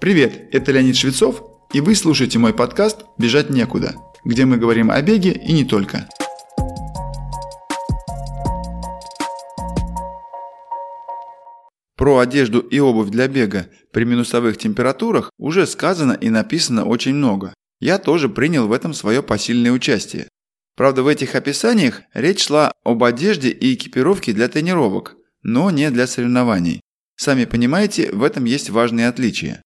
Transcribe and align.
Привет, 0.00 0.48
это 0.52 0.72
Леонид 0.72 0.96
Швецов, 0.96 1.42
и 1.72 1.80
вы 1.80 1.94
слушаете 1.94 2.38
мой 2.38 2.52
подкаст 2.52 3.04
«Бежать 3.16 3.48
некуда», 3.48 3.94
где 4.24 4.44
мы 4.44 4.58
говорим 4.58 4.90
о 4.90 5.00
беге 5.00 5.32
и 5.32 5.52
не 5.52 5.64
только. 5.64 6.08
Про 11.96 12.18
одежду 12.18 12.58
и 12.58 12.80
обувь 12.80 13.08
для 13.10 13.28
бега 13.28 13.70
при 13.92 14.04
минусовых 14.04 14.58
температурах 14.58 15.30
уже 15.38 15.66
сказано 15.66 16.12
и 16.12 16.28
написано 16.28 16.84
очень 16.84 17.14
много. 17.14 17.54
Я 17.80 17.98
тоже 17.98 18.28
принял 18.28 18.66
в 18.66 18.72
этом 18.72 18.92
свое 18.92 19.22
посильное 19.22 19.72
участие. 19.72 20.28
Правда, 20.76 21.02
в 21.02 21.06
этих 21.06 21.34
описаниях 21.34 22.02
речь 22.12 22.44
шла 22.44 22.72
об 22.84 23.04
одежде 23.04 23.50
и 23.50 23.74
экипировке 23.74 24.32
для 24.32 24.48
тренировок, 24.48 25.16
но 25.42 25.70
не 25.70 25.90
для 25.90 26.06
соревнований. 26.06 26.80
Сами 27.16 27.44
понимаете, 27.44 28.10
в 28.12 28.24
этом 28.24 28.44
есть 28.44 28.70
важные 28.70 29.08
отличия. 29.08 29.62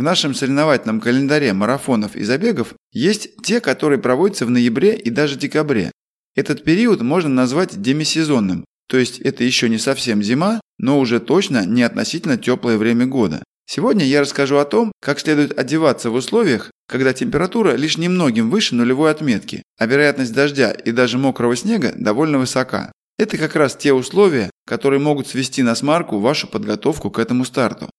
В 0.00 0.02
нашем 0.02 0.32
соревновательном 0.32 0.98
календаре 0.98 1.52
марафонов 1.52 2.16
и 2.16 2.24
забегов 2.24 2.72
есть 2.90 3.36
те, 3.42 3.60
которые 3.60 3.98
проводятся 3.98 4.46
в 4.46 4.50
ноябре 4.50 4.96
и 4.96 5.10
даже 5.10 5.36
декабре. 5.36 5.90
Этот 6.34 6.64
период 6.64 7.02
можно 7.02 7.28
назвать 7.28 7.82
демисезонным, 7.82 8.64
то 8.88 8.96
есть 8.96 9.18
это 9.18 9.44
еще 9.44 9.68
не 9.68 9.76
совсем 9.76 10.22
зима, 10.22 10.62
но 10.78 10.98
уже 10.98 11.20
точно 11.20 11.66
не 11.66 11.82
относительно 11.82 12.38
теплое 12.38 12.78
время 12.78 13.04
года. 13.04 13.42
Сегодня 13.66 14.06
я 14.06 14.22
расскажу 14.22 14.56
о 14.56 14.64
том, 14.64 14.90
как 15.02 15.20
следует 15.20 15.58
одеваться 15.58 16.08
в 16.08 16.14
условиях, 16.14 16.70
когда 16.88 17.12
температура 17.12 17.74
лишь 17.74 17.98
немногим 17.98 18.48
выше 18.48 18.74
нулевой 18.74 19.10
отметки, 19.10 19.62
а 19.78 19.84
вероятность 19.84 20.32
дождя 20.32 20.70
и 20.70 20.92
даже 20.92 21.18
мокрого 21.18 21.54
снега 21.56 21.92
довольно 21.94 22.38
высока. 22.38 22.90
Это 23.18 23.36
как 23.36 23.54
раз 23.54 23.76
те 23.76 23.92
условия, 23.92 24.48
которые 24.66 24.98
могут 24.98 25.28
свести 25.28 25.62
на 25.62 25.74
смарку 25.74 26.20
вашу 26.20 26.46
подготовку 26.48 27.10
к 27.10 27.18
этому 27.18 27.44
старту. 27.44 27.90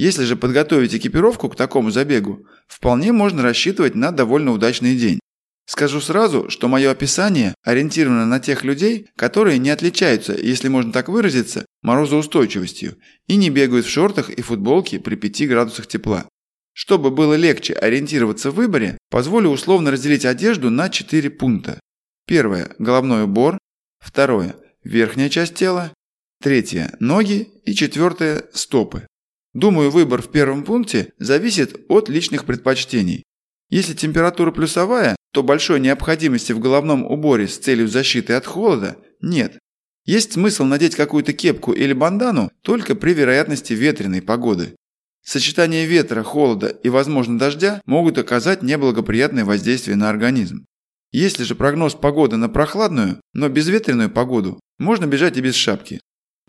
Если 0.00 0.24
же 0.24 0.34
подготовить 0.34 0.94
экипировку 0.94 1.50
к 1.50 1.56
такому 1.56 1.90
забегу, 1.90 2.46
вполне 2.68 3.12
можно 3.12 3.42
рассчитывать 3.42 3.94
на 3.94 4.12
довольно 4.12 4.52
удачный 4.52 4.96
день. 4.96 5.20
Скажу 5.66 6.00
сразу, 6.00 6.48
что 6.48 6.68
мое 6.68 6.90
описание 6.90 7.54
ориентировано 7.64 8.24
на 8.24 8.40
тех 8.40 8.64
людей, 8.64 9.08
которые 9.14 9.58
не 9.58 9.68
отличаются, 9.68 10.32
если 10.32 10.68
можно 10.68 10.90
так 10.90 11.10
выразиться, 11.10 11.66
морозоустойчивостью 11.82 12.96
и 13.26 13.36
не 13.36 13.50
бегают 13.50 13.84
в 13.84 13.90
шортах 13.90 14.30
и 14.30 14.40
футболке 14.40 14.98
при 15.00 15.16
5 15.16 15.46
градусах 15.46 15.86
тепла. 15.86 16.24
Чтобы 16.72 17.10
было 17.10 17.34
легче 17.34 17.74
ориентироваться 17.74 18.50
в 18.50 18.54
выборе, 18.54 18.96
позволю 19.10 19.50
условно 19.50 19.90
разделить 19.90 20.24
одежду 20.24 20.70
на 20.70 20.88
4 20.88 21.28
пункта. 21.28 21.78
Первое– 22.26 22.70
головной 22.78 23.24
убор. 23.24 23.58
Второе– 23.98 24.56
верхняя 24.82 25.28
часть 25.28 25.56
тела. 25.56 25.92
Третье– 26.42 26.96
ноги. 27.00 27.48
И 27.66 27.74
четвертое– 27.74 28.46
стопы. 28.54 29.06
Думаю, 29.52 29.90
выбор 29.90 30.22
в 30.22 30.30
первом 30.30 30.64
пункте 30.64 31.12
зависит 31.18 31.84
от 31.88 32.08
личных 32.08 32.44
предпочтений. 32.44 33.24
Если 33.68 33.94
температура 33.94 34.50
плюсовая, 34.52 35.16
то 35.32 35.42
большой 35.42 35.80
необходимости 35.80 36.52
в 36.52 36.58
головном 36.58 37.04
уборе 37.04 37.48
с 37.48 37.58
целью 37.58 37.88
защиты 37.88 38.34
от 38.34 38.46
холода 38.46 38.96
нет. 39.20 39.58
Есть 40.04 40.32
смысл 40.32 40.64
надеть 40.64 40.96
какую-то 40.96 41.32
кепку 41.32 41.72
или 41.72 41.92
бандану 41.92 42.50
только 42.62 42.94
при 42.94 43.12
вероятности 43.12 43.72
ветреной 43.72 44.22
погоды. 44.22 44.74
Сочетание 45.22 45.86
ветра, 45.86 46.22
холода 46.22 46.68
и, 46.68 46.88
возможно, 46.88 47.38
дождя 47.38 47.80
могут 47.84 48.18
оказать 48.18 48.62
неблагоприятное 48.62 49.44
воздействие 49.44 49.96
на 49.96 50.08
организм. 50.08 50.64
Если 51.12 51.44
же 51.44 51.54
прогноз 51.54 51.94
погоды 51.94 52.36
на 52.36 52.48
прохладную, 52.48 53.20
но 53.34 53.48
безветренную 53.48 54.10
погоду, 54.10 54.60
можно 54.78 55.06
бежать 55.06 55.36
и 55.36 55.40
без 55.40 55.54
шапки. 55.54 56.00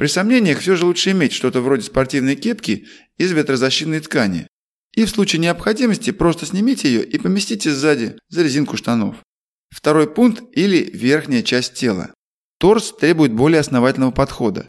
При 0.01 0.07
сомнениях 0.07 0.57
все 0.57 0.75
же 0.75 0.87
лучше 0.87 1.11
иметь 1.11 1.31
что-то 1.31 1.61
вроде 1.61 1.83
спортивной 1.83 2.35
кепки 2.35 2.87
из 3.19 3.31
ветрозащитной 3.33 3.99
ткани. 3.99 4.47
И 4.95 5.05
в 5.05 5.09
случае 5.11 5.41
необходимости 5.41 6.09
просто 6.09 6.47
снимите 6.47 6.91
ее 6.91 7.05
и 7.05 7.19
поместите 7.19 7.69
сзади, 7.69 8.17
за 8.27 8.41
резинку 8.41 8.77
штанов. 8.77 9.17
Второй 9.69 10.11
пункт 10.11 10.41
или 10.53 10.89
верхняя 10.91 11.43
часть 11.43 11.75
тела. 11.75 12.11
Торс 12.59 12.95
требует 12.99 13.31
более 13.31 13.59
основательного 13.59 14.09
подхода. 14.09 14.67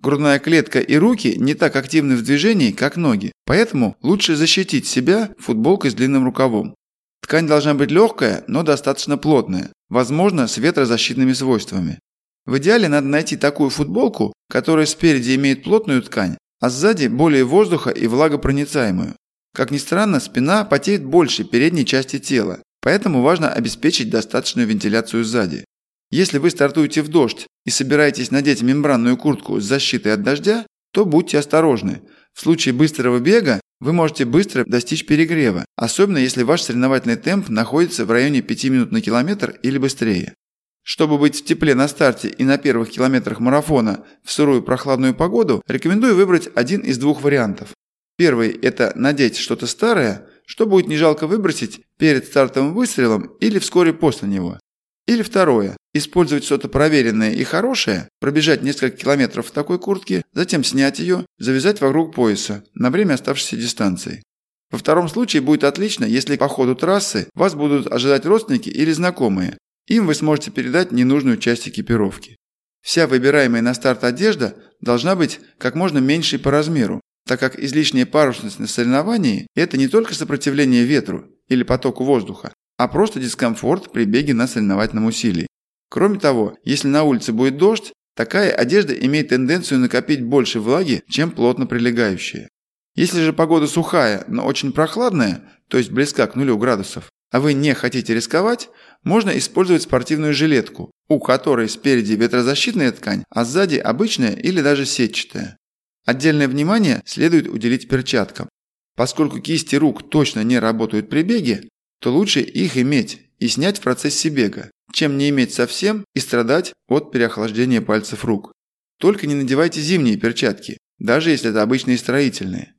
Грудная 0.00 0.40
клетка 0.40 0.80
и 0.80 0.96
руки 0.96 1.36
не 1.38 1.54
так 1.54 1.76
активны 1.76 2.16
в 2.16 2.24
движении, 2.24 2.72
как 2.72 2.96
ноги, 2.96 3.30
поэтому 3.46 3.96
лучше 4.02 4.34
защитить 4.34 4.88
себя 4.88 5.32
футболкой 5.38 5.92
с 5.92 5.94
длинным 5.94 6.24
рукавом. 6.24 6.74
Ткань 7.22 7.46
должна 7.46 7.74
быть 7.74 7.92
легкая, 7.92 8.42
но 8.48 8.64
достаточно 8.64 9.16
плотная, 9.16 9.70
возможно, 9.88 10.48
с 10.48 10.56
ветрозащитными 10.56 11.34
свойствами. 11.34 12.00
В 12.46 12.58
идеале 12.58 12.88
надо 12.88 13.06
найти 13.06 13.36
такую 13.36 13.70
футболку, 13.70 14.32
которая 14.50 14.86
спереди 14.86 15.34
имеет 15.36 15.62
плотную 15.62 16.02
ткань, 16.02 16.36
а 16.60 16.70
сзади 16.70 17.06
более 17.06 17.44
воздуха 17.44 17.90
и 17.90 18.06
влагопроницаемую. 18.06 19.14
Как 19.54 19.70
ни 19.70 19.78
странно, 19.78 20.18
спина 20.18 20.64
потеет 20.64 21.04
больше 21.04 21.44
передней 21.44 21.84
части 21.84 22.18
тела, 22.18 22.62
поэтому 22.80 23.22
важно 23.22 23.50
обеспечить 23.52 24.10
достаточную 24.10 24.66
вентиляцию 24.66 25.24
сзади. 25.24 25.64
Если 26.10 26.38
вы 26.38 26.50
стартуете 26.50 27.02
в 27.02 27.08
дождь 27.08 27.46
и 27.64 27.70
собираетесь 27.70 28.30
надеть 28.30 28.62
мембранную 28.62 29.16
куртку 29.16 29.60
с 29.60 29.64
защитой 29.64 30.12
от 30.12 30.22
дождя, 30.22 30.66
то 30.92 31.06
будьте 31.06 31.38
осторожны. 31.38 32.02
В 32.34 32.40
случае 32.40 32.74
быстрого 32.74 33.18
бега 33.18 33.60
вы 33.80 33.92
можете 33.92 34.24
быстро 34.24 34.64
достичь 34.66 35.06
перегрева, 35.06 35.64
особенно 35.76 36.18
если 36.18 36.42
ваш 36.42 36.62
соревновательный 36.62 37.16
темп 37.16 37.48
находится 37.48 38.04
в 38.04 38.10
районе 38.10 38.42
5 38.42 38.64
минут 38.64 38.92
на 38.92 39.00
километр 39.00 39.58
или 39.62 39.78
быстрее. 39.78 40.34
Чтобы 40.82 41.18
быть 41.18 41.38
в 41.40 41.44
тепле 41.44 41.74
на 41.74 41.86
старте 41.86 42.28
и 42.28 42.44
на 42.44 42.58
первых 42.58 42.90
километрах 42.90 43.38
марафона 43.40 44.04
в 44.24 44.32
сырую 44.32 44.62
прохладную 44.62 45.14
погоду, 45.14 45.62
рекомендую 45.68 46.16
выбрать 46.16 46.48
один 46.54 46.80
из 46.80 46.98
двух 46.98 47.22
вариантов. 47.22 47.68
Первый– 48.16 48.50
это 48.62 48.92
надеть 48.94 49.36
что-то 49.36 49.66
старое, 49.66 50.26
что 50.44 50.66
будет 50.66 50.88
не 50.88 50.96
жалко 50.96 51.26
выбросить 51.26 51.82
перед 51.98 52.26
стартовым 52.26 52.74
выстрелом 52.74 53.36
или 53.40 53.58
вскоре 53.58 53.92
после 53.92 54.28
него. 54.28 54.58
Или 55.06 55.22
второе– 55.22 55.76
использовать 55.94 56.44
что-то 56.44 56.68
проверенное 56.68 57.32
и 57.32 57.44
хорошее, 57.44 58.08
пробежать 58.20 58.62
несколько 58.62 58.96
километров 58.96 59.46
в 59.46 59.50
такой 59.50 59.78
куртке, 59.78 60.22
затем 60.32 60.62
снять 60.64 60.98
ее, 60.98 61.26
завязать 61.38 61.80
вокруг 61.80 62.14
пояса 62.14 62.64
на 62.74 62.90
время 62.90 63.14
оставшейся 63.14 63.56
дистанции. 63.56 64.22
Во 64.70 64.78
втором 64.78 65.08
случае 65.08 65.42
будет 65.42 65.64
отлично, 65.64 66.04
если 66.04 66.36
по 66.36 66.48
ходу 66.48 66.74
трассы 66.74 67.28
вас 67.34 67.54
будут 67.54 67.92
ожидать 67.92 68.24
родственники 68.24 68.70
или 68.70 68.90
знакомые, 68.92 69.58
им 69.86 70.06
вы 70.06 70.14
сможете 70.14 70.50
передать 70.50 70.92
ненужную 70.92 71.36
часть 71.36 71.68
экипировки. 71.68 72.36
Вся 72.82 73.06
выбираемая 73.06 73.62
на 73.62 73.74
старт 73.74 74.04
одежда 74.04 74.56
должна 74.80 75.14
быть 75.14 75.40
как 75.58 75.74
можно 75.74 75.98
меньшей 75.98 76.38
по 76.38 76.50
размеру, 76.50 77.00
так 77.26 77.38
как 77.38 77.58
излишняя 77.58 78.06
парусность 78.06 78.58
на 78.58 78.66
соревновании– 78.66 79.46
это 79.54 79.76
не 79.76 79.88
только 79.88 80.14
сопротивление 80.14 80.84
ветру 80.84 81.26
или 81.48 81.62
потоку 81.62 82.04
воздуха, 82.04 82.52
а 82.78 82.88
просто 82.88 83.20
дискомфорт 83.20 83.92
при 83.92 84.04
беге 84.04 84.34
на 84.34 84.48
соревновательном 84.48 85.06
усилии. 85.06 85.46
Кроме 85.88 86.18
того, 86.18 86.56
если 86.64 86.88
на 86.88 87.04
улице 87.04 87.32
будет 87.32 87.58
дождь, 87.58 87.92
такая 88.16 88.52
одежда 88.52 88.94
имеет 88.94 89.28
тенденцию 89.28 89.78
накопить 89.78 90.24
больше 90.24 90.58
влаги, 90.58 91.02
чем 91.08 91.30
плотно 91.30 91.66
прилегающая. 91.66 92.48
Если 92.94 93.22
же 93.22 93.32
погода 93.32 93.66
сухая, 93.66 94.24
но 94.26 94.44
очень 94.44 94.72
прохладная, 94.72 95.44
то 95.68 95.78
есть 95.78 95.90
близка 95.90 96.26
к 96.26 96.34
нулю 96.34 96.58
градусов, 96.58 97.10
а 97.30 97.40
вы 97.40 97.54
не 97.54 97.72
хотите 97.74 98.14
рисковать, 98.14 98.68
можно 99.04 99.36
использовать 99.36 99.82
спортивную 99.82 100.34
жилетку, 100.34 100.90
у 101.08 101.18
которой 101.18 101.68
спереди 101.68 102.12
ветрозащитная 102.12 102.92
ткань, 102.92 103.24
а 103.30 103.44
сзади 103.44 103.76
обычная 103.76 104.34
или 104.34 104.60
даже 104.60 104.86
сетчатая. 104.86 105.56
Отдельное 106.04 106.48
внимание 106.48 107.02
следует 107.04 107.48
уделить 107.48 107.88
перчаткам. 107.88 108.48
Поскольку 108.96 109.40
кисти 109.40 109.76
рук 109.76 110.10
точно 110.10 110.42
не 110.44 110.58
работают 110.58 111.08
при 111.08 111.22
беге, 111.22 111.68
то 112.00 112.12
лучше 112.12 112.40
их 112.40 112.76
иметь 112.76 113.20
и 113.38 113.48
снять 113.48 113.78
в 113.78 113.82
процессе 113.82 114.28
бега, 114.28 114.70
чем 114.92 115.16
не 115.16 115.30
иметь 115.30 115.54
совсем 115.54 116.04
и 116.14 116.20
страдать 116.20 116.72
от 116.88 117.12
переохлаждения 117.12 117.80
пальцев 117.80 118.24
рук. 118.24 118.52
Только 118.98 119.26
не 119.26 119.34
надевайте 119.34 119.80
зимние 119.80 120.16
перчатки, 120.16 120.78
даже 120.98 121.30
если 121.30 121.50
это 121.50 121.62
обычные 121.62 121.98
строительные. 121.98 122.74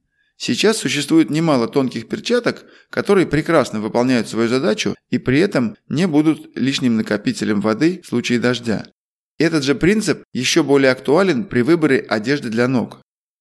Сейчас 0.46 0.80
существует 0.80 1.30
немало 1.30 1.70
тонких 1.70 2.10
перчаток, 2.10 2.66
которые 2.90 3.26
прекрасно 3.26 3.80
выполняют 3.80 4.28
свою 4.28 4.50
задачу 4.50 4.94
и 5.10 5.18
при 5.18 5.40
этом 5.40 5.78
не 5.88 6.06
будут 6.06 6.58
лишним 6.58 6.98
накопителем 6.98 7.62
воды 7.62 8.02
в 8.04 8.08
случае 8.08 8.40
дождя. 8.40 8.86
Этот 9.38 9.64
же 9.64 9.74
принцип 9.74 10.26
еще 10.34 10.62
более 10.62 10.92
актуален 10.92 11.46
при 11.46 11.62
выборе 11.62 12.00
одежды 12.00 12.50
для 12.50 12.68
ног. 12.68 13.00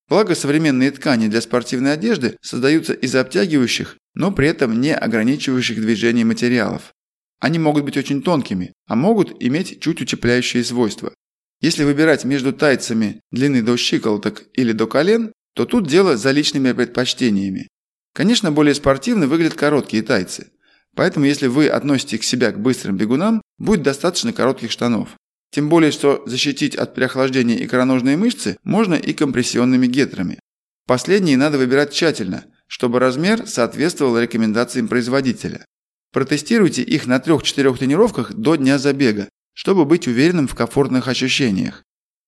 Благо 0.08 0.36
современные 0.36 0.92
ткани 0.92 1.26
для 1.26 1.40
спортивной 1.40 1.94
одежды 1.94 2.36
создаются 2.40 2.92
из 2.92 3.16
обтягивающих, 3.16 3.96
но 4.14 4.30
при 4.30 4.46
этом 4.46 4.80
не 4.80 4.94
ограничивающих 4.94 5.80
движение 5.80 6.24
материалов. 6.24 6.92
Они 7.40 7.58
могут 7.58 7.82
быть 7.82 7.96
очень 7.96 8.22
тонкими, 8.22 8.74
а 8.86 8.94
могут 8.94 9.42
иметь 9.42 9.80
чуть 9.80 10.00
утепляющие 10.00 10.62
свойства. 10.62 11.12
Если 11.60 11.82
выбирать 11.82 12.24
между 12.24 12.52
тайцами 12.52 13.22
длины 13.32 13.60
до 13.60 13.76
щиколоток 13.76 14.44
или 14.54 14.70
до 14.70 14.86
колен, 14.86 15.32
то 15.54 15.64
тут 15.64 15.86
дело 15.86 16.16
за 16.16 16.30
личными 16.30 16.72
предпочтениями. 16.72 17.68
Конечно, 18.14 18.52
более 18.52 18.74
спортивно 18.74 19.26
выглядят 19.26 19.54
короткие 19.54 20.02
тайцы. 20.02 20.50
Поэтому 20.94 21.24
если 21.24 21.46
вы 21.46 21.68
относите 21.68 22.18
к 22.18 22.24
себя 22.24 22.52
к 22.52 22.60
быстрым 22.60 22.96
бегунам, 22.96 23.40
будет 23.58 23.82
достаточно 23.82 24.32
коротких 24.32 24.70
штанов. 24.70 25.16
Тем 25.50 25.68
более, 25.68 25.92
что 25.92 26.22
защитить 26.26 26.76
от 26.76 26.94
переохлаждения 26.94 27.64
икроножные 27.64 28.16
мышцы 28.16 28.56
можно 28.64 28.94
и 28.94 29.12
компрессионными 29.12 29.86
гетрами. 29.86 30.38
Последние 30.86 31.36
надо 31.36 31.58
выбирать 31.58 31.92
тщательно, 31.92 32.44
чтобы 32.66 32.98
размер 32.98 33.46
соответствовал 33.46 34.18
рекомендациям 34.18 34.88
производителя. 34.88 35.64
Протестируйте 36.12 36.82
их 36.82 37.06
на 37.06 37.18
3-4 37.18 37.76
тренировках 37.76 38.32
до 38.34 38.56
дня 38.56 38.78
забега, 38.78 39.28
чтобы 39.54 39.84
быть 39.84 40.06
уверенным 40.06 40.48
в 40.48 40.54
комфортных 40.54 41.08
ощущениях. 41.08 41.82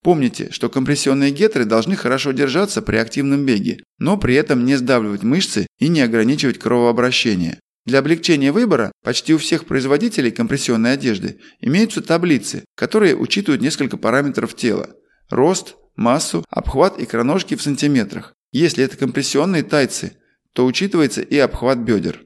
Помните, 0.05 0.49
что 0.51 0.69
компрессионные 0.69 1.31
гетры 1.31 1.65
должны 1.65 1.97
хорошо 1.97 2.33
держаться 2.33 2.83
при 2.83 2.97
активном 2.99 3.47
беге, 3.47 3.83
но 3.99 4.19
при 4.19 4.35
этом 4.35 4.67
не 4.67 4.77
сдавливать 4.77 5.23
мышцы 5.23 5.67
и 5.79 5.89
не 5.89 6.03
ограничивать 6.03 6.59
кровообращение. 6.59 7.59
Для 7.87 8.01
облегчения 8.01 8.53
выбора 8.53 8.93
почти 9.03 9.33
у 9.33 9.39
всех 9.39 9.65
производителей 9.65 10.31
компрессионной 10.31 10.93
одежды 10.93 11.39
имеются 11.59 12.03
таблицы, 12.03 12.67
которые 12.77 13.17
учитывают 13.17 13.62
несколько 13.62 13.97
параметров 13.97 14.55
тела– 14.55 14.91
рост, 15.31 15.77
массу, 15.97 16.45
обхват 16.50 17.00
икроножки 17.00 17.57
в 17.57 17.62
сантиметрах. 17.62 18.35
Если 18.53 18.85
это 18.85 18.99
компрессионные 18.99 19.62
тайцы, 19.62 20.19
то 20.53 20.67
учитывается 20.67 21.23
и 21.23 21.39
обхват 21.39 21.79
бедер. 21.79 22.21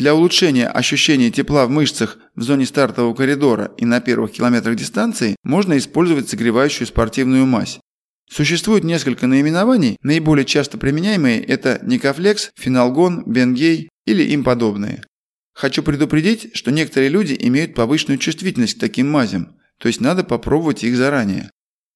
Для 0.00 0.14
улучшения 0.14 0.66
ощущения 0.66 1.30
тепла 1.30 1.66
в 1.66 1.68
мышцах 1.68 2.16
в 2.34 2.40
зоне 2.40 2.64
стартового 2.64 3.12
коридора 3.12 3.74
и 3.76 3.84
на 3.84 4.00
первых 4.00 4.32
километрах 4.32 4.74
дистанции 4.74 5.36
можно 5.42 5.76
использовать 5.76 6.26
согревающую 6.26 6.86
спортивную 6.86 7.44
мазь. 7.44 7.80
Существует 8.26 8.82
несколько 8.82 9.26
наименований, 9.26 9.98
наиболее 10.00 10.46
часто 10.46 10.78
применяемые– 10.78 11.44
это 11.44 11.80
Никофлекс, 11.82 12.50
Финалгон, 12.56 13.24
Бенгей 13.26 13.90
или 14.06 14.22
им 14.22 14.42
подобные. 14.42 15.04
Хочу 15.52 15.82
предупредить, 15.82 16.56
что 16.56 16.70
некоторые 16.70 17.10
люди 17.10 17.36
имеют 17.38 17.74
повышенную 17.74 18.16
чувствительность 18.16 18.78
к 18.78 18.80
таким 18.80 19.10
мазям, 19.10 19.54
то 19.76 19.88
есть 19.88 20.00
надо 20.00 20.24
попробовать 20.24 20.82
их 20.82 20.96
заранее. 20.96 21.50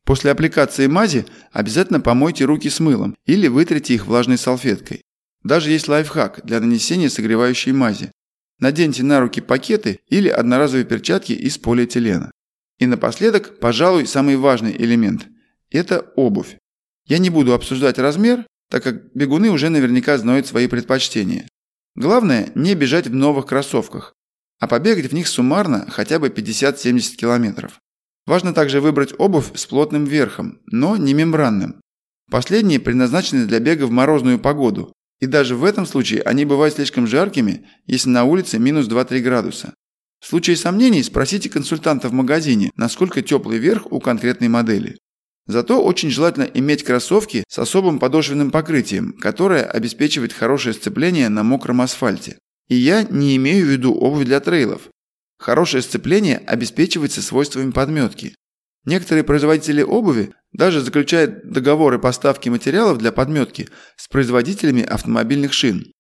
После 0.05 0.31
аппликации 0.31 0.89
мази 0.89 1.25
обязательно 1.53 2.01
помойте 2.01 2.45
руки 2.45 2.69
с 2.69 2.81
мылом 2.81 3.17
или 3.25 3.49
вытрите 3.49 3.95
их 3.95 4.07
влажной 4.07 4.37
салфеткой. 4.37 5.04
Даже 5.45 5.71
есть 5.71 5.89
лайфхак 5.89 6.41
для 6.45 6.59
нанесения 6.59 7.11
согревающей 7.11 7.73
мази. 7.73 8.11
Наденьте 8.59 9.03
на 9.03 9.21
руки 9.21 9.41
пакеты 9.41 10.01
или 10.09 10.29
одноразовые 10.29 10.87
перчатки 10.87 11.33
из 11.33 11.59
полиэтилена. 11.59 12.31
И 12.79 12.87
напоследок, 12.87 13.59
пожалуй, 13.61 14.07
самый 14.07 14.37
важный 14.37 14.75
элемент– 14.77 15.27
это 15.71 16.01
обувь. 16.17 16.57
Я 17.07 17.19
не 17.19 17.31
буду 17.31 17.53
обсуждать 17.53 17.99
размер, 17.99 18.47
так 18.71 18.83
как 18.83 19.15
бегуны 19.15 19.51
уже 19.51 19.69
наверняка 19.69 20.17
знают 20.17 20.47
свои 20.47 20.67
предпочтения. 20.67 21.47
Главное– 21.95 22.51
не 22.55 22.75
бежать 22.75 23.07
в 23.07 23.15
новых 23.15 23.47
кроссовках, 23.47 24.15
а 24.61 24.67
побегать 24.67 25.11
в 25.11 25.15
них 25.15 25.29
суммарно 25.29 25.87
хотя 25.91 26.19
бы 26.19 26.29
50-70 26.29 27.17
километров. 27.17 27.81
Важно 28.27 28.55
также 28.55 28.81
выбрать 28.81 29.13
обувь 29.19 29.55
с 29.55 29.67
плотным 29.67 30.05
верхом, 30.05 30.61
но 30.67 30.97
не 30.97 31.13
мембранным. 31.13 31.81
Последние 32.31 32.81
предназначены 32.81 33.45
для 33.45 33.61
бега 33.61 33.85
в 33.85 33.91
морозную 33.91 34.39
погоду, 34.39 34.95
и 35.25 35.27
даже 35.27 35.57
в 35.57 35.65
этом 35.65 35.87
случае 35.87 36.21
они 36.21 36.45
бывают 36.45 36.75
слишком 36.75 37.07
жаркими, 37.07 37.67
если 37.87 38.11
на 38.11 38.25
улице 38.25 38.59
минус 38.59 38.89
2-3 38.89 39.21
градуса. 39.21 39.73
В 40.21 40.27
случае 40.27 40.55
сомнений 40.55 41.03
спросите 41.03 41.49
консультанта 41.49 42.11
в 42.11 42.13
магазине, 42.13 42.71
насколько 42.77 43.23
теплый 43.23 43.57
верх 43.57 43.91
у 43.91 44.01
конкретной 44.01 44.49
модели. 44.49 44.99
Зато 45.47 45.83
очень 45.83 46.11
желательно 46.11 46.45
иметь 46.45 46.85
кроссовки 46.85 47.43
с 47.49 47.59
особым 47.59 48.01
подошвенным 48.01 48.51
покрытием, 48.51 49.15
которое 49.15 49.63
обеспечивает 49.63 50.35
хорошее 50.35 50.75
сцепление 50.75 51.31
на 51.31 51.43
мокром 51.43 51.81
асфальте. 51.81 52.37
И 52.69 52.75
я 52.75 53.03
не 53.05 53.35
имею 53.37 53.65
в 53.65 53.71
виду 53.71 53.95
обувь 53.95 54.27
для 54.27 54.41
трейлов. 54.41 54.91
Хорошее 55.39 55.83
сцепление 55.83 56.37
обеспечивается 56.37 57.23
свойствами 57.23 57.71
подметки. 57.71 58.35
Некоторые 58.85 59.25
производители 59.25 59.83
обуви 59.83 60.35
даже 60.53 60.81
заключают 60.81 61.51
договоры 61.51 61.99
поставки 61.99 62.49
материалов 62.49 62.99
для 62.99 63.13
подметки 63.13 63.69
с 63.97 64.09
производителями 64.09 64.83
автомобильных 64.83 65.53
шин. 65.53 65.93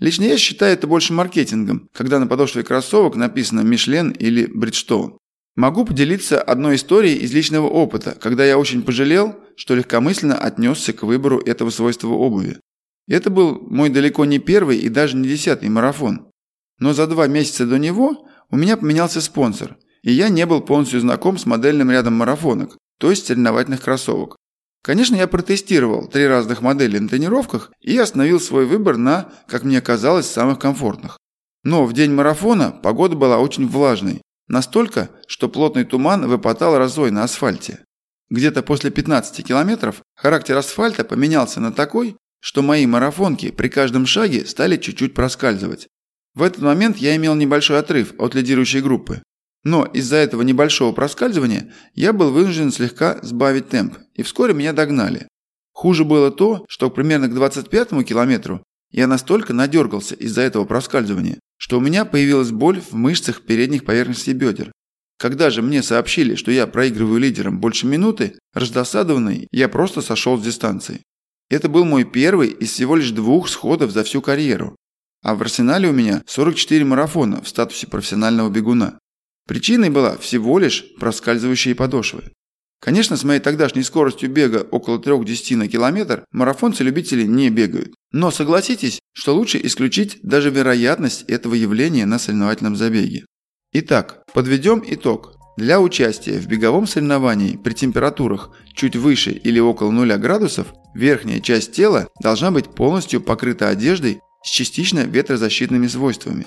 Лично 0.00 0.24
я 0.24 0.36
считаю 0.36 0.72
это 0.74 0.86
больше 0.86 1.12
маркетингом, 1.12 1.88
когда 1.92 2.18
на 2.18 2.26
подошве 2.26 2.64
кроссовок 2.64 3.14
написано 3.14 3.60
«Мишлен» 3.60 4.10
или 4.10 4.46
«Бриджстоун». 4.46 5.18
Могу 5.54 5.84
поделиться 5.84 6.42
одной 6.42 6.76
историей 6.76 7.18
из 7.18 7.32
личного 7.32 7.68
опыта, 7.68 8.16
когда 8.18 8.44
я 8.44 8.58
очень 8.58 8.82
пожалел, 8.82 9.36
что 9.54 9.74
легкомысленно 9.74 10.36
отнесся 10.36 10.92
к 10.92 11.02
выбору 11.02 11.40
этого 11.40 11.70
свойства 11.70 12.08
обуви. 12.08 12.58
Это 13.06 13.30
был 13.30 13.60
мой 13.60 13.90
далеко 13.90 14.24
не 14.24 14.38
первый 14.38 14.78
и 14.78 14.88
даже 14.88 15.16
не 15.16 15.28
десятый 15.28 15.68
марафон. 15.68 16.30
Но 16.78 16.94
за 16.94 17.06
два 17.06 17.26
месяца 17.26 17.66
до 17.66 17.78
него 17.78 18.26
у 18.50 18.56
меня 18.56 18.76
поменялся 18.76 19.20
спонсор, 19.20 19.76
и 20.02 20.12
я 20.12 20.28
не 20.28 20.46
был 20.46 20.60
полностью 20.60 21.00
знаком 21.00 21.38
с 21.38 21.46
модельным 21.46 21.90
рядом 21.90 22.14
марафонок, 22.14 22.76
то 22.98 23.10
есть 23.10 23.26
соревновательных 23.26 23.82
кроссовок. 23.82 24.36
Конечно, 24.82 25.14
я 25.14 25.28
протестировал 25.28 26.08
три 26.08 26.26
разных 26.26 26.60
модели 26.60 26.98
на 26.98 27.08
тренировках 27.08 27.70
и 27.80 27.96
остановил 27.96 28.40
свой 28.40 28.66
выбор 28.66 28.96
на, 28.96 29.32
как 29.46 29.62
мне 29.62 29.80
казалось, 29.80 30.26
самых 30.26 30.58
комфортных. 30.58 31.18
Но 31.62 31.86
в 31.86 31.92
день 31.92 32.12
марафона 32.12 32.72
погода 32.72 33.14
была 33.14 33.38
очень 33.38 33.68
влажной, 33.68 34.20
настолько, 34.48 35.10
что 35.28 35.48
плотный 35.48 35.84
туман 35.84 36.26
выпадал 36.26 36.76
разой 36.76 37.12
на 37.12 37.22
асфальте. 37.22 37.84
Где-то 38.28 38.62
после 38.62 38.90
15 38.90 39.46
километров 39.46 40.02
характер 40.16 40.56
асфальта 40.56 41.04
поменялся 41.04 41.60
на 41.60 41.72
такой, 41.72 42.16
что 42.40 42.62
мои 42.62 42.84
марафонки 42.86 43.52
при 43.52 43.68
каждом 43.68 44.04
шаге 44.04 44.46
стали 44.46 44.76
чуть-чуть 44.76 45.14
проскальзывать. 45.14 45.86
В 46.34 46.42
этот 46.42 46.62
момент 46.62 46.96
я 46.96 47.14
имел 47.14 47.36
небольшой 47.36 47.78
отрыв 47.78 48.14
от 48.18 48.34
лидирующей 48.34 48.80
группы. 48.80 49.22
Но 49.64 49.84
из-за 49.84 50.16
этого 50.16 50.42
небольшого 50.42 50.92
проскальзывания 50.92 51.72
я 51.94 52.12
был 52.12 52.32
вынужден 52.32 52.72
слегка 52.72 53.20
сбавить 53.22 53.68
темп, 53.68 53.96
и 54.14 54.22
вскоре 54.22 54.54
меня 54.54 54.72
догнали. 54.72 55.28
Хуже 55.72 56.04
было 56.04 56.30
то, 56.30 56.64
что 56.68 56.90
примерно 56.90 57.28
к 57.28 57.32
25-му 57.32 58.02
километру 58.02 58.62
я 58.90 59.06
настолько 59.06 59.54
надергался 59.54 60.14
из-за 60.14 60.42
этого 60.42 60.64
проскальзывания, 60.64 61.38
что 61.56 61.78
у 61.78 61.80
меня 61.80 62.04
появилась 62.04 62.50
боль 62.50 62.80
в 62.80 62.92
мышцах 62.94 63.42
передних 63.42 63.84
поверхностей 63.84 64.32
бедер. 64.32 64.72
Когда 65.18 65.50
же 65.50 65.62
мне 65.62 65.82
сообщили, 65.82 66.34
что 66.34 66.50
я 66.50 66.66
проигрываю 66.66 67.20
лидером 67.20 67.60
больше 67.60 67.86
минуты, 67.86 68.38
раздосадованный, 68.52 69.46
я 69.52 69.68
просто 69.68 70.02
сошел 70.02 70.36
с 70.36 70.42
дистанции. 70.42 71.02
Это 71.48 71.68
был 71.68 71.84
мой 71.84 72.04
первый 72.04 72.48
из 72.48 72.72
всего 72.72 72.96
лишь 72.96 73.12
двух 73.12 73.48
сходов 73.48 73.92
за 73.92 74.04
всю 74.04 74.20
карьеру. 74.20 74.74
А 75.22 75.34
в 75.34 75.42
арсенале 75.42 75.88
у 75.88 75.92
меня 75.92 76.22
44 76.26 76.84
марафона 76.84 77.40
в 77.40 77.48
статусе 77.48 77.86
профессионального 77.86 78.50
бегуна. 78.50 78.98
Причиной 79.46 79.90
была 79.90 80.16
всего 80.18 80.58
лишь 80.58 80.84
проскальзывающие 80.98 81.74
подошвы. 81.74 82.32
Конечно, 82.80 83.16
с 83.16 83.22
моей 83.22 83.38
тогдашней 83.38 83.84
скоростью 83.84 84.28
бега 84.28 84.66
около 84.70 84.98
3-10 84.98 85.56
на 85.56 85.68
километр 85.68 86.24
марафонцы-любители 86.32 87.22
не 87.22 87.48
бегают. 87.48 87.94
Но 88.10 88.32
согласитесь, 88.32 88.98
что 89.12 89.36
лучше 89.36 89.60
исключить 89.62 90.18
даже 90.22 90.50
вероятность 90.50 91.22
этого 91.28 91.54
явления 91.54 92.06
на 92.06 92.18
соревновательном 92.18 92.74
забеге. 92.74 93.24
Итак, 93.72 94.24
подведем 94.34 94.82
итог. 94.84 95.36
Для 95.56 95.80
участия 95.80 96.38
в 96.38 96.46
беговом 96.46 96.86
соревновании 96.86 97.56
при 97.56 97.72
температурах 97.72 98.50
чуть 98.74 98.96
выше 98.96 99.30
или 99.30 99.60
около 99.60 99.90
0 99.90 100.14
градусов 100.16 100.68
верхняя 100.94 101.40
часть 101.40 101.72
тела 101.72 102.08
должна 102.20 102.50
быть 102.50 102.70
полностью 102.70 103.20
покрыта 103.20 103.68
одеждой 103.68 104.20
с 104.42 104.50
частично 104.50 105.00
ветрозащитными 105.00 105.86
свойствами. 105.86 106.46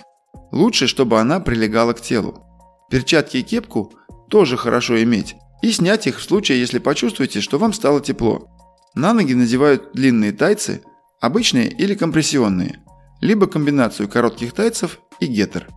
Лучше, 0.52 0.88
чтобы 0.88 1.20
она 1.20 1.40
прилегала 1.40 1.94
к 1.94 2.02
телу. 2.02 2.45
Перчатки 2.90 3.38
и 3.38 3.44
кепку 3.44 3.94
тоже 4.30 4.58
хорошо 4.58 5.02
иметь, 5.04 5.36
и 5.62 5.72
снять 5.72 6.08
их 6.08 6.20
в 6.20 6.24
случае, 6.24 6.60
если 6.60 6.80
почувствуете, 6.80 7.42
что 7.42 7.58
вам 7.58 7.74
стало 7.74 8.02
тепло. 8.02 8.48
На 8.94 9.14
ноги 9.14 9.34
надевают 9.34 9.92
длинные 9.94 10.32
тайцы, 10.32 10.84
обычные 11.20 11.70
или 11.70 11.96
компрессионные, 11.96 12.80
либо 13.22 13.48
комбинацию 13.48 14.08
коротких 14.08 14.54
тайцев 14.54 15.00
и 15.20 15.26
гетер. 15.26 15.68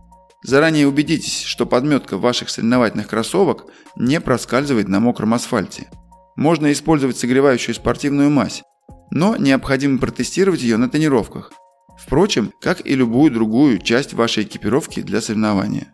Заранее 0.43 0.87
убедитесь, 0.87 1.41
что 1.41 1.65
подметка 1.65 2.17
ваших 2.17 2.49
соревновательных 2.49 3.07
кроссовок 3.07 3.65
не 3.97 4.21
проскальзывает 4.21 4.87
на 4.87 4.99
мокром 4.99 5.33
асфальте. 5.33 5.89
Можно 6.37 6.71
использовать 6.71 7.17
согревающую 7.17 7.75
спортивную 7.75 8.29
мазь, 8.29 8.63
но 9.11 9.35
необходимо 9.35 9.97
протестировать 9.97 10.61
ее 10.61 10.77
на 10.77 10.89
тренировках, 10.89 11.51
Впрочем, 11.99 12.53
как 12.61 12.85
и 12.85 12.95
любую 12.95 13.31
другую 13.31 13.79
часть 13.79 14.13
вашей 14.13 14.43
экипировки 14.43 15.01
для 15.01 15.19
соревнования. 15.19 15.93